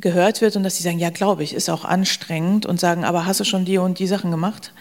[0.00, 3.26] gehört wird und dass sie sagen, ja, glaube ich, ist auch anstrengend und sagen, aber
[3.26, 4.72] hast du schon die und die Sachen gemacht?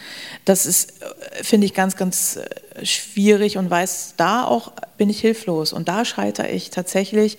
[0.45, 5.19] Das ist, äh, finde ich, ganz, ganz äh, schwierig und weiß, da auch bin ich
[5.19, 7.38] hilflos und da scheitere ich tatsächlich,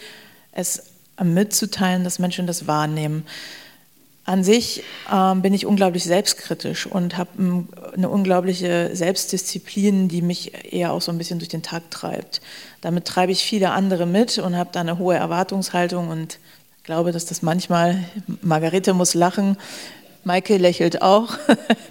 [0.52, 0.84] es
[1.22, 3.26] mitzuteilen, dass Menschen das wahrnehmen.
[4.30, 10.72] An sich ähm, bin ich unglaublich selbstkritisch und habe ähm, eine unglaubliche Selbstdisziplin, die mich
[10.72, 12.40] eher auch so ein bisschen durch den Tag treibt.
[12.80, 16.38] Damit treibe ich viele andere mit und habe da eine hohe Erwartungshaltung und
[16.84, 18.04] glaube, dass das manchmal,
[18.40, 19.56] Margarete muss lachen,
[20.24, 21.28] Maike lächelt auch.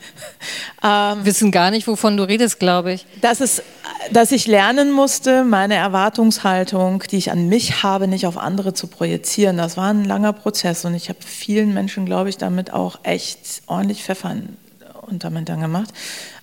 [0.84, 3.06] ähm, Wissen gar nicht, wovon du redest, glaube ich.
[3.22, 3.64] Dass, es,
[4.12, 8.88] dass ich lernen musste, meine Erwartungshaltung, die ich an mich habe, nicht auf andere zu
[8.88, 9.58] projizieren.
[9.58, 13.64] Das war ein langer Prozess und ich habe vielen Menschen, glaube ich, damit auch echt
[13.68, 14.58] ordentlich Pfeffern
[15.02, 15.90] unter meinen Hintern gemacht.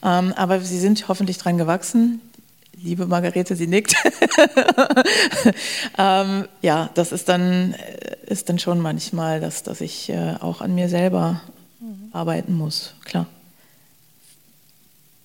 [0.04, 2.20] Ähm, aber sie sind hoffentlich dran gewachsen
[2.82, 3.94] liebe Margarete, sie nickt.
[5.98, 10.60] ähm, ja, das ist dann, äh, ist dann schon manchmal, dass, dass ich äh, auch
[10.60, 11.40] an mir selber.
[12.16, 13.26] Arbeiten muss, klar.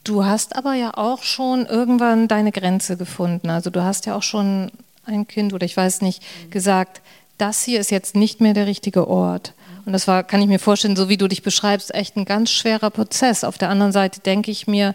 [0.04, 3.50] Du hast aber ja auch schon irgendwann deine Grenze gefunden.
[3.50, 4.72] Also du hast ja auch schon
[5.06, 7.02] ein Kind oder ich weiß nicht, gesagt,
[7.38, 9.54] das hier ist jetzt nicht mehr der richtige Ort.
[9.86, 12.52] Und das war, kann ich mir vorstellen, so wie du dich beschreibst, echt ein ganz
[12.52, 13.44] schwerer Prozess.
[13.44, 14.94] Auf der anderen Seite denke ich mir,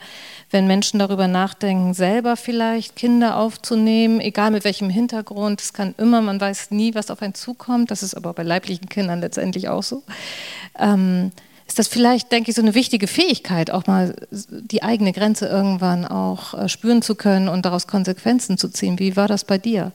[0.50, 6.20] wenn Menschen darüber nachdenken, selber vielleicht Kinder aufzunehmen, egal mit welchem Hintergrund, es kann immer,
[6.20, 7.90] man weiß nie, was auf einen zukommt.
[7.90, 10.04] Das ist aber bei leiblichen Kindern letztendlich auch so.
[10.78, 11.32] Ähm,
[11.66, 16.05] ist das vielleicht, denke ich, so eine wichtige Fähigkeit, auch mal die eigene Grenze irgendwann
[16.05, 18.98] auch äh, spüren zu können und daraus Konsequenzen zu ziehen.
[18.98, 19.92] Wie war das bei dir?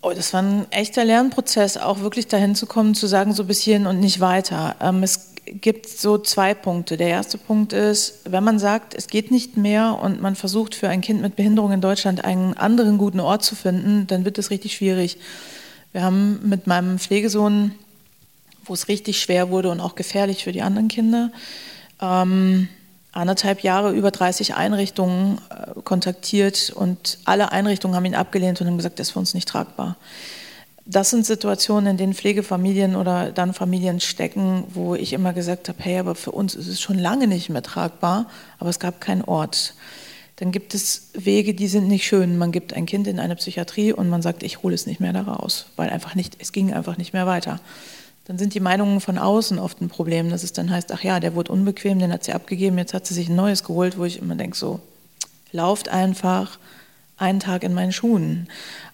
[0.00, 3.62] Oh, das war ein echter Lernprozess, auch wirklich dahin zu kommen, zu sagen, so bis
[3.62, 4.76] hierhin und nicht weiter.
[4.80, 6.96] Ähm, es gibt so zwei Punkte.
[6.96, 10.88] Der erste Punkt ist, wenn man sagt, es geht nicht mehr und man versucht für
[10.88, 14.50] ein Kind mit Behinderung in Deutschland einen anderen guten Ort zu finden, dann wird es
[14.50, 15.18] richtig schwierig.
[15.92, 17.72] Wir haben mit meinem Pflegesohn
[18.64, 21.30] wo es richtig schwer wurde und auch gefährlich für die anderen Kinder.
[22.00, 22.68] Ähm,
[23.14, 28.76] anderthalb Jahre über 30 Einrichtungen äh, kontaktiert und alle Einrichtungen haben ihn abgelehnt und haben
[28.76, 29.96] gesagt, das ist für uns nicht tragbar.
[30.86, 35.78] Das sind Situationen, in denen Pflegefamilien oder dann Familien stecken, wo ich immer gesagt habe,
[35.80, 38.26] hey, aber für uns ist es schon lange nicht mehr tragbar,
[38.58, 39.74] aber es gab keinen Ort.
[40.36, 42.36] Dann gibt es Wege, die sind nicht schön.
[42.36, 45.12] Man gibt ein Kind in eine Psychiatrie und man sagt, ich hole es nicht mehr
[45.12, 47.60] da raus, weil einfach nicht, es ging einfach nicht mehr weiter
[48.24, 51.20] dann sind die Meinungen von außen oft ein Problem, dass es dann heißt, ach ja,
[51.20, 54.04] der wurde unbequem, den hat sie abgegeben, jetzt hat sie sich ein neues geholt, wo
[54.04, 54.80] ich immer denke, so,
[55.52, 56.58] lauft einfach
[57.18, 58.48] einen Tag in meinen Schuhen.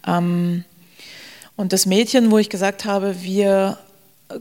[0.07, 0.65] Ähm,
[1.57, 3.79] und das Mädchen, wo ich gesagt habe, wir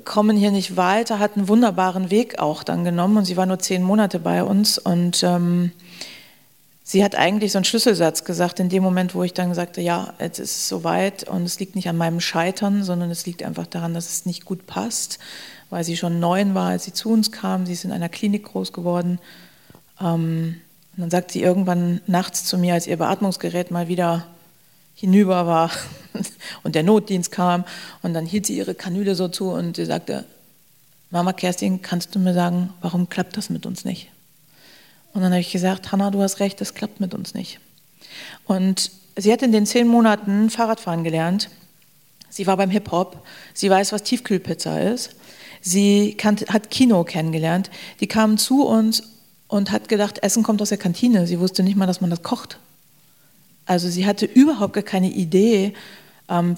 [0.05, 3.59] kommen hier nicht weiter, hat einen wunderbaren Weg auch dann genommen und sie war nur
[3.59, 5.71] zehn Monate bei uns und ähm,
[6.89, 10.11] sie hat eigentlich so einen Schlüsselsatz gesagt, in dem Moment, wo ich dann sagte, ja,
[10.19, 13.67] jetzt ist es soweit und es liegt nicht an meinem Scheitern, sondern es liegt einfach
[13.67, 15.19] daran, dass es nicht gut passt,
[15.69, 17.67] weil sie schon neun war, als sie zu uns kam.
[17.67, 19.19] Sie ist in einer Klinik groß geworden.
[20.01, 20.61] Ähm,
[20.97, 24.25] und dann sagt sie irgendwann nachts zu mir, als ihr Beatmungsgerät mal wieder
[24.95, 25.69] hinüber war
[26.63, 27.65] und der Notdienst kam
[28.01, 30.25] und dann hielt sie ihre Kanüle so zu und sie sagte,
[31.11, 34.09] Mama Kerstin, kannst du mir sagen, warum klappt das mit uns nicht?
[35.13, 37.59] Und dann habe ich gesagt, Hanna, du hast recht, das klappt mit uns nicht.
[38.45, 41.49] Und sie hat in den zehn Monaten Fahrradfahren gelernt.
[42.29, 43.25] Sie war beim Hip-Hop.
[43.53, 45.15] Sie weiß, was Tiefkühlpizza ist.
[45.61, 47.69] Sie hat Kino kennengelernt.
[47.99, 49.03] Die kam zu uns
[49.47, 51.27] und hat gedacht, Essen kommt aus der Kantine.
[51.27, 52.59] Sie wusste nicht mal, dass man das kocht.
[53.65, 55.73] Also sie hatte überhaupt gar keine Idee,
[56.29, 56.55] ähm,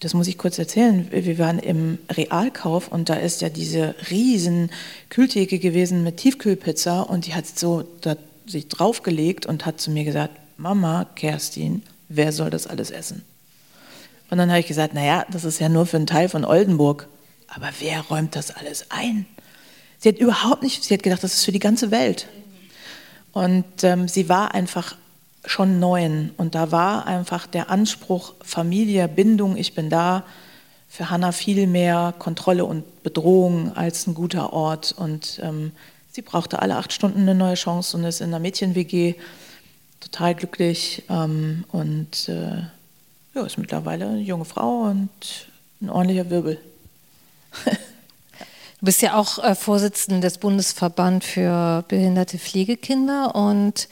[0.00, 1.06] das muss ich kurz erzählen.
[1.10, 4.70] Wir waren im Realkauf und da ist ja diese riesen
[5.10, 10.04] Kühltheke gewesen mit Tiefkühlpizza und die hat so da sich draufgelegt und hat zu mir
[10.04, 13.22] gesagt, Mama, Kerstin, wer soll das alles essen?
[14.30, 17.08] Und dann habe ich gesagt, naja, das ist ja nur für einen Teil von Oldenburg.
[17.48, 19.26] Aber wer räumt das alles ein?
[19.98, 22.26] Sie hat überhaupt nicht, sie hat gedacht, das ist für die ganze Welt.
[23.32, 24.96] Und ähm, sie war einfach
[25.44, 26.30] schon neun.
[26.36, 30.24] Und da war einfach der Anspruch Familie, Bindung, ich bin da,
[30.88, 34.92] für Hannah viel mehr Kontrolle und Bedrohung als ein guter Ort.
[34.92, 35.72] Und ähm,
[36.10, 39.14] sie brauchte alle acht Stunden eine neue Chance und ist in einer Mädchen-WG
[40.00, 42.62] total glücklich ähm, und äh,
[43.34, 45.10] ja, ist mittlerweile eine junge Frau und
[45.80, 46.58] ein ordentlicher Wirbel.
[48.80, 53.88] Du bist ja auch äh, Vorsitzende des Bundesverband für behinderte Pflegekinder und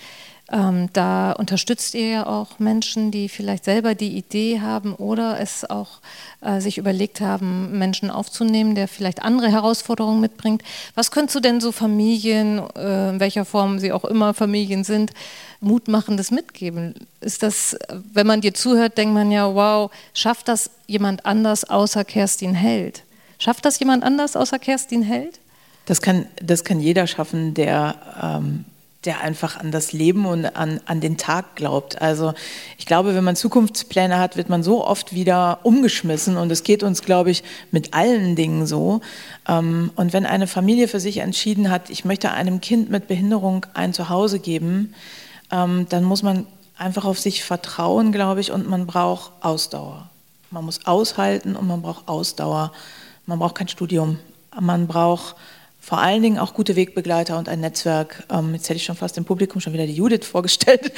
[0.51, 5.69] ähm, da unterstützt ihr ja auch Menschen, die vielleicht selber die Idee haben oder es
[5.69, 6.01] auch
[6.41, 10.63] äh, sich überlegt haben, Menschen aufzunehmen, der vielleicht andere Herausforderungen mitbringt.
[10.95, 15.13] Was könntest du denn so Familien, äh, in welcher Form sie auch immer Familien sind,
[15.61, 16.95] Mutmachendes mitgeben?
[17.21, 17.77] Ist das,
[18.15, 23.03] wenn man dir zuhört, denkt man ja, wow, schafft das jemand anders außer Kerstin Held?
[23.39, 25.41] Schafft das jemand anders außer Kerstin Held?
[25.85, 28.65] Das kann, das kann jeder schaffen, der ähm,
[29.09, 32.03] der einfach an das Leben und an, an den Tag glaubt.
[32.03, 32.35] Also
[32.77, 36.83] ich glaube, wenn man Zukunftspläne hat, wird man so oft wieder umgeschmissen und es geht
[36.83, 39.01] uns, glaube ich, mit allen Dingen so.
[39.49, 43.65] Ähm, und wenn eine Familie für sich entschieden hat, ich möchte einem Kind mit Behinderung
[43.73, 44.93] ein Zuhause geben,
[45.51, 50.11] ähm, dann muss man einfach auf sich vertrauen, glaube ich, und man braucht Ausdauer.
[50.51, 52.73] Man muss aushalten und man braucht Ausdauer.
[53.25, 54.19] Man braucht kein Studium.
[54.61, 55.35] Man braucht
[55.81, 58.25] vor allen Dingen auch gute Wegbegleiter und ein Netzwerk.
[58.31, 60.93] Ähm, jetzt hätte ich schon fast im Publikum schon wieder die Judith vorgestellt.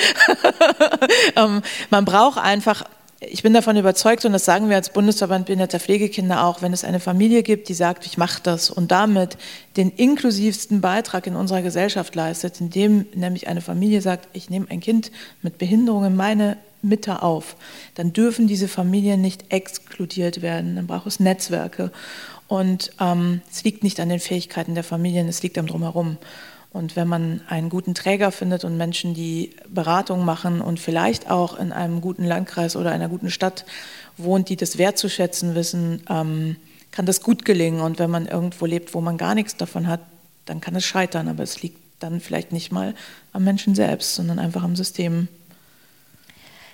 [1.37, 2.85] ähm, man braucht einfach,
[3.21, 6.85] ich bin davon überzeugt, und das sagen wir als Bundesverband Behinderter Pflegekinder auch, wenn es
[6.85, 9.37] eine Familie gibt, die sagt, ich mache das und damit
[9.77, 14.81] den inklusivsten Beitrag in unserer Gesellschaft leistet, indem nämlich eine Familie sagt, ich nehme ein
[14.81, 15.13] Kind
[15.43, 17.57] mit Behinderung in meine Mitte auf,
[17.95, 20.77] dann dürfen diese Familien nicht exkludiert werden.
[20.77, 21.93] Dann braucht es Netzwerke.
[22.51, 26.19] Und ähm, es liegt nicht an den Fähigkeiten der Familien, es liegt am Drumherum.
[26.73, 31.57] Und wenn man einen guten Träger findet und Menschen, die Beratung machen und vielleicht auch
[31.57, 33.67] in einem guten Landkreis oder einer guten Stadt
[34.17, 36.57] wohnt, die das wertzuschätzen wissen, ähm,
[36.91, 37.83] kann das gut gelingen.
[37.83, 40.01] Und wenn man irgendwo lebt, wo man gar nichts davon hat,
[40.47, 41.29] dann kann es scheitern.
[41.29, 42.97] Aber es liegt dann vielleicht nicht mal
[43.33, 45.29] am Menschen selbst, sondern einfach am System.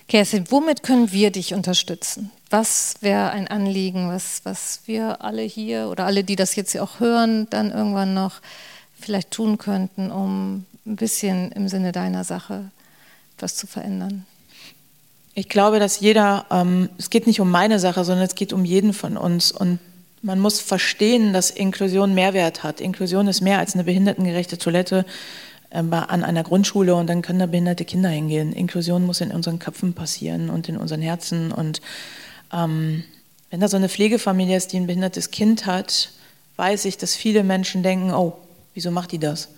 [0.08, 2.30] Kerstin, womit können wir dich unterstützen?
[2.48, 7.00] Was wäre ein Anliegen, was, was wir alle hier oder alle, die das jetzt auch
[7.00, 8.40] hören, dann irgendwann noch
[8.98, 12.70] vielleicht tun könnten, um ein bisschen im Sinne deiner Sache
[13.38, 14.24] was zu verändern?
[15.34, 18.64] Ich glaube, dass jeder, ähm, es geht nicht um meine Sache, sondern es geht um
[18.64, 19.52] jeden von uns.
[19.52, 19.80] Und
[20.22, 22.80] man muss verstehen, dass Inklusion Mehrwert hat.
[22.80, 25.04] Inklusion ist mehr als eine behindertengerechte Toilette
[25.70, 28.52] an einer Grundschule und dann können da behinderte Kinder hingehen.
[28.52, 31.52] Inklusion muss in unseren Köpfen passieren und in unseren Herzen.
[31.52, 31.80] Und
[32.52, 33.04] ähm,
[33.50, 36.12] wenn da so eine Pflegefamilie ist, die ein behindertes Kind hat,
[36.56, 38.34] weiß ich, dass viele Menschen denken, oh,
[38.74, 39.48] wieso macht die das?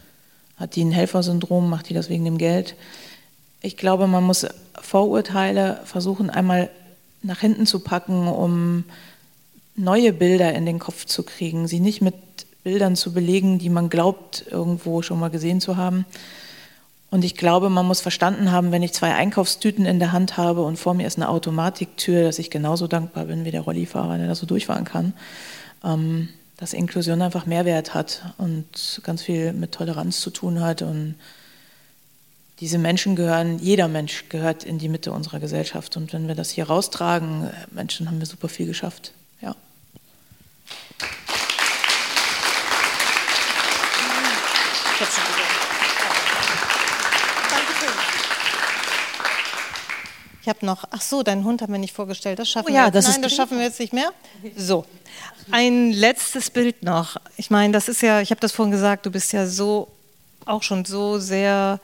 [0.57, 1.71] Hat die ein Helfersyndrom?
[1.71, 2.75] Macht die das wegen dem Geld?
[3.61, 4.47] Ich glaube, man muss
[4.81, 6.71] Vorurteile versuchen einmal
[7.23, 8.85] nach hinten zu packen, um
[9.75, 12.15] neue Bilder in den Kopf zu kriegen, sie nicht mit
[12.65, 16.05] Bildern zu belegen, die man glaubt, irgendwo schon mal gesehen zu haben.
[17.11, 20.63] Und ich glaube, man muss verstanden haben, wenn ich zwei Einkaufstüten in der Hand habe
[20.63, 24.29] und vor mir ist eine Automatiktür, dass ich genauso dankbar bin wie der Rollifahrer, der
[24.29, 25.15] da so durchfahren kann.
[25.83, 31.15] Ähm, dass Inklusion einfach Mehrwert hat und ganz viel mit Toleranz zu tun hat und
[32.61, 35.97] diese Menschen gehören, jeder Mensch gehört in die Mitte unserer Gesellschaft.
[35.97, 39.13] Und wenn wir das hier raustragen, äh, Menschen, haben wir super viel geschafft.
[39.41, 39.55] Ja.
[50.49, 52.39] Ich habe noch, ach so, deinen Hund haben wir nicht vorgestellt.
[52.39, 52.91] Das schaffen oh ja, wir.
[52.91, 54.13] Das Nein, das schaffen wir jetzt nicht mehr.
[54.57, 54.87] So,
[55.51, 57.19] ein letztes Bild noch.
[57.37, 59.89] Ich meine, das ist ja, ich habe das vorhin gesagt, du bist ja so,
[60.47, 61.81] auch schon so sehr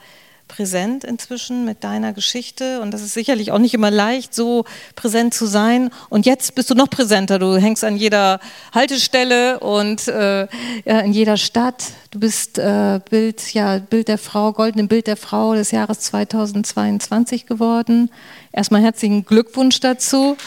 [0.47, 5.33] präsent inzwischen mit deiner Geschichte und das ist sicherlich auch nicht immer leicht, so präsent
[5.33, 5.89] zu sein.
[6.09, 7.39] Und jetzt bist du noch präsenter.
[7.39, 8.39] Du hängst an jeder
[8.73, 10.47] Haltestelle und äh,
[10.85, 11.83] ja, in jeder Stadt.
[12.11, 17.45] Du bist äh, Bild, ja, Bild der Frau, goldene Bild der Frau des Jahres 2022
[17.47, 18.11] geworden.
[18.51, 20.37] Erstmal herzlichen Glückwunsch dazu.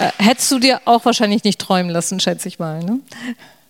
[0.00, 2.82] Äh, hättest du dir auch wahrscheinlich nicht träumen lassen, schätze ich mal.
[2.82, 3.00] Ne?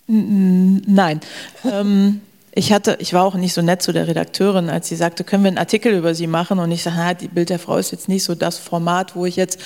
[0.07, 1.21] Nein.
[1.65, 2.21] ähm,
[2.53, 5.45] ich, hatte, ich war auch nicht so nett zu der Redakteurin, als sie sagte, können
[5.45, 6.59] wir einen Artikel über sie machen?
[6.59, 9.27] Und ich sagte, na, die Bild der Frau ist jetzt nicht so das Format, wo
[9.27, 9.61] ich jetzt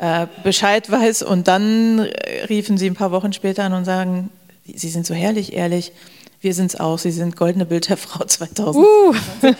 [0.00, 1.22] äh, Bescheid weiß.
[1.22, 2.00] Und dann
[2.48, 4.30] riefen sie ein paar Wochen später an und sagen,
[4.74, 5.92] Sie sind so herrlich ehrlich.
[6.40, 6.98] Wir sind es auch.
[6.98, 8.84] Sie sind goldene Bild der Frau 2000.
[8.84, 9.14] Uh.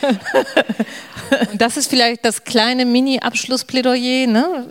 [1.50, 4.68] und das ist vielleicht das kleine Mini-Abschlussplädoyer, ne?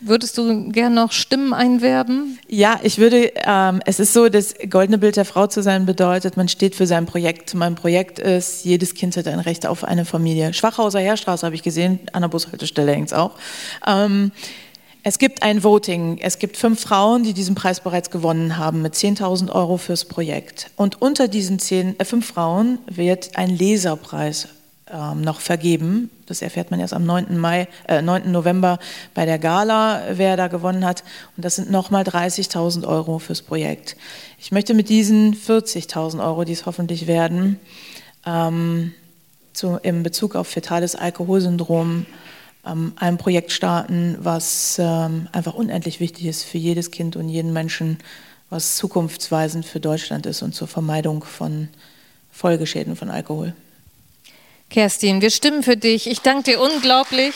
[0.00, 2.38] Würdest du gern noch Stimmen einwerben?
[2.46, 6.36] Ja, ich würde, ähm, es ist so, das goldene Bild der Frau zu sein bedeutet,
[6.36, 7.54] man steht für sein Projekt.
[7.54, 10.54] Mein Projekt ist, jedes Kind hat ein Recht auf eine Familie.
[10.54, 13.32] Schwachhauser Heerstraße habe ich gesehen, an der Bushaltestelle hängt es auch.
[13.84, 14.30] Ähm,
[15.02, 16.18] es gibt ein Voting.
[16.20, 20.70] Es gibt fünf Frauen, die diesen Preis bereits gewonnen haben mit 10.000 Euro fürs Projekt.
[20.76, 24.48] Und unter diesen zehn, äh, fünf Frauen wird ein Leserpreis
[24.92, 26.10] ähm, noch vergeben.
[26.28, 27.38] Das erfährt man erst am 9.
[27.38, 28.30] Mai, äh, 9.
[28.30, 28.78] November
[29.14, 31.02] bei der Gala, wer da gewonnen hat.
[31.36, 33.96] Und das sind nochmal 30.000 Euro fürs Projekt.
[34.38, 37.58] Ich möchte mit diesen 40.000 Euro, die es hoffentlich werden,
[38.26, 38.92] ähm,
[39.52, 42.06] zu, im Bezug auf fetales Alkoholsyndrom
[42.66, 47.52] ähm, ein Projekt starten, was ähm, einfach unendlich wichtig ist für jedes Kind und jeden
[47.52, 47.98] Menschen,
[48.50, 51.68] was zukunftsweisend für Deutschland ist und zur Vermeidung von
[52.30, 53.54] Folgeschäden von Alkohol.
[54.70, 56.08] Kerstin, wir stimmen für dich.
[56.08, 57.34] Ich danke dir unglaublich.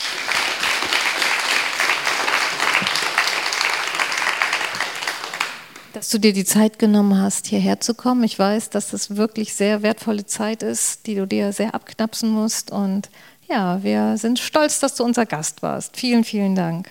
[5.93, 8.23] dass du dir die Zeit genommen hast, hierher zu kommen.
[8.23, 12.71] Ich weiß, dass das wirklich sehr wertvolle Zeit ist, die du dir sehr abknapsen musst.
[12.71, 13.09] Und
[13.47, 15.95] ja, wir sind stolz, dass du unser Gast warst.
[15.95, 16.89] Vielen, vielen Dank.